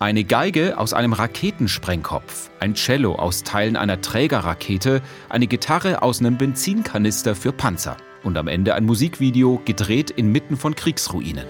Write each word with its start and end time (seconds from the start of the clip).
Eine 0.00 0.22
Geige 0.22 0.78
aus 0.78 0.92
einem 0.92 1.12
Raketensprengkopf, 1.12 2.50
ein 2.60 2.74
Cello 2.74 3.16
aus 3.16 3.42
Teilen 3.42 3.74
einer 3.74 4.00
Trägerrakete, 4.00 5.02
eine 5.28 5.48
Gitarre 5.48 6.02
aus 6.02 6.20
einem 6.20 6.38
Benzinkanister 6.38 7.34
für 7.34 7.50
Panzer 7.50 7.96
und 8.22 8.38
am 8.38 8.46
Ende 8.46 8.76
ein 8.76 8.84
Musikvideo 8.84 9.60
gedreht 9.64 10.12
inmitten 10.12 10.56
von 10.56 10.76
Kriegsruinen. 10.76 11.46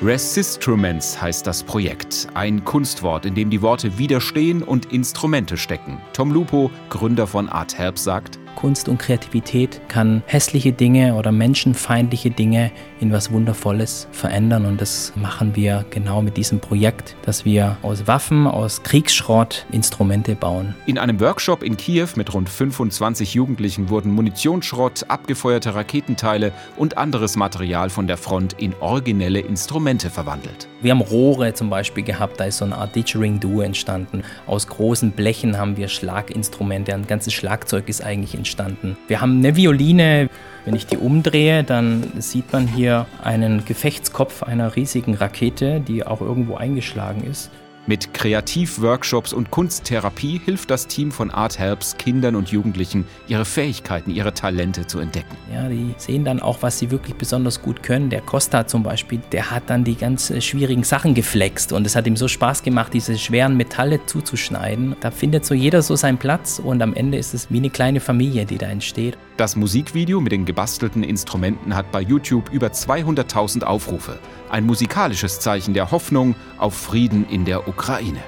Resistruments 0.00 1.20
heißt 1.20 1.48
das 1.48 1.64
Projekt. 1.64 2.28
Ein 2.34 2.64
Kunstwort, 2.64 3.26
in 3.26 3.34
dem 3.34 3.50
die 3.50 3.60
Worte 3.60 3.98
widerstehen 3.98 4.62
und 4.62 4.92
Instrumente 4.92 5.56
stecken. 5.56 6.00
Tom 6.12 6.30
Lupo, 6.30 6.70
Gründer 6.90 7.26
von 7.26 7.48
Art 7.48 7.76
Help, 7.76 7.98
sagt, 7.98 8.38
Kunst 8.54 8.88
und 8.88 8.98
Kreativität 8.98 9.80
kann 9.88 10.22
hässliche 10.26 10.72
Dinge 10.72 11.14
oder 11.14 11.32
menschenfeindliche 11.32 12.30
Dinge 12.30 12.70
in 13.00 13.12
was 13.12 13.30
Wundervolles 13.32 14.08
verändern. 14.12 14.64
Und 14.64 14.80
das 14.80 15.12
machen 15.16 15.56
wir 15.56 15.84
genau 15.90 16.22
mit 16.22 16.36
diesem 16.36 16.60
Projekt, 16.60 17.16
dass 17.22 17.44
wir 17.44 17.76
aus 17.82 18.06
Waffen, 18.06 18.46
aus 18.46 18.82
Kriegsschrott 18.82 19.66
Instrumente 19.72 20.34
bauen. 20.34 20.74
In 20.86 20.98
einem 20.98 21.20
Workshop 21.20 21.62
in 21.62 21.76
Kiew 21.76 22.08
mit 22.16 22.32
rund 22.32 22.48
25 22.48 23.34
Jugendlichen 23.34 23.90
wurden 23.90 24.12
Munitionsschrott, 24.12 25.04
abgefeuerte 25.08 25.74
Raketenteile 25.74 26.52
und 26.76 26.96
anderes 26.96 27.36
Material 27.36 27.90
von 27.90 28.06
der 28.06 28.16
Front 28.16 28.54
in 28.54 28.74
originelle 28.80 29.40
Instrumente 29.40 30.10
verwandelt. 30.10 30.68
Wir 30.80 30.92
haben 30.92 31.00
Rohre 31.00 31.54
zum 31.54 31.70
Beispiel 31.70 32.04
gehabt, 32.04 32.40
da 32.40 32.44
ist 32.44 32.58
so 32.58 32.64
eine 32.64 32.76
Art 32.76 32.94
Didgeridoo 32.94 33.60
entstanden. 33.60 34.22
Aus 34.46 34.68
großen 34.68 35.12
Blechen 35.12 35.58
haben 35.58 35.76
wir 35.76 35.88
Schlaginstrumente, 35.88 36.94
ein 36.94 37.06
ganzes 37.06 37.32
Schlagzeug 37.32 37.88
ist 37.88 38.02
eigentlich 38.02 38.34
entstanden 38.34 38.43
entstanden. 38.44 38.98
Wir 39.08 39.22
haben 39.22 39.38
eine 39.38 39.56
Violine. 39.56 40.28
Wenn 40.66 40.76
ich 40.76 40.86
die 40.86 40.98
umdrehe, 40.98 41.64
dann 41.64 42.04
sieht 42.18 42.52
man 42.52 42.66
hier 42.66 43.06
einen 43.22 43.64
Gefechtskopf 43.64 44.42
einer 44.42 44.76
riesigen 44.76 45.14
Rakete, 45.14 45.80
die 45.80 46.06
auch 46.06 46.20
irgendwo 46.20 46.56
eingeschlagen 46.56 47.24
ist. 47.24 47.50
Mit 47.86 48.14
Kreativworkshops 48.14 49.34
und 49.34 49.50
Kunsttherapie 49.50 50.40
hilft 50.42 50.70
das 50.70 50.86
Team 50.86 51.12
von 51.12 51.30
Art 51.30 51.58
Helps 51.58 51.98
Kindern 51.98 52.34
und 52.34 52.48
Jugendlichen, 52.48 53.04
ihre 53.28 53.44
Fähigkeiten, 53.44 54.10
ihre 54.10 54.32
Talente 54.32 54.86
zu 54.86 55.00
entdecken. 55.00 55.36
Ja, 55.52 55.68
die 55.68 55.94
sehen 55.98 56.24
dann 56.24 56.40
auch, 56.40 56.62
was 56.62 56.78
sie 56.78 56.90
wirklich 56.90 57.16
besonders 57.16 57.60
gut 57.60 57.82
können. 57.82 58.08
Der 58.08 58.22
Costa 58.22 58.66
zum 58.66 58.84
Beispiel, 58.84 59.20
der 59.32 59.50
hat 59.50 59.64
dann 59.66 59.84
die 59.84 59.96
ganz 59.96 60.30
äh, 60.30 60.40
schwierigen 60.40 60.82
Sachen 60.82 61.12
geflext 61.12 61.72
und 61.72 61.86
es 61.86 61.94
hat 61.94 62.06
ihm 62.06 62.16
so 62.16 62.26
Spaß 62.26 62.62
gemacht, 62.62 62.94
diese 62.94 63.18
schweren 63.18 63.58
Metalle 63.58 64.00
zuzuschneiden. 64.06 64.96
Da 65.00 65.10
findet 65.10 65.44
so 65.44 65.52
jeder 65.52 65.82
so 65.82 65.94
seinen 65.94 66.16
Platz 66.16 66.58
und 66.64 66.80
am 66.80 66.94
Ende 66.94 67.18
ist 67.18 67.34
es 67.34 67.50
wie 67.50 67.58
eine 67.58 67.68
kleine 67.68 68.00
Familie, 68.00 68.46
die 68.46 68.56
da 68.56 68.66
entsteht. 68.66 69.18
Das 69.36 69.56
Musikvideo 69.56 70.20
mit 70.20 70.30
den 70.30 70.44
gebastelten 70.44 71.02
Instrumenten 71.02 71.74
hat 71.74 71.90
bei 71.90 72.00
YouTube 72.00 72.52
über 72.52 72.68
200.000 72.68 73.64
Aufrufe. 73.64 74.20
Ein 74.48 74.64
musikalisches 74.64 75.40
Zeichen 75.40 75.74
der 75.74 75.90
Hoffnung 75.90 76.36
auf 76.56 76.74
Frieden 76.74 77.28
in 77.28 77.44
der 77.44 77.66
Ukraine. 77.66 78.22